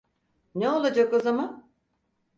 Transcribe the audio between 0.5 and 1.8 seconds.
Ne olacak o zaman?